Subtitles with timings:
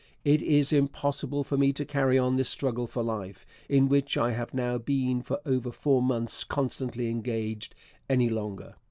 [0.25, 4.31] It is impossible for me to carry on this struggle for life, in which I
[4.31, 7.75] have now been for over four months constantly engaged,
[8.09, 8.73] any longer.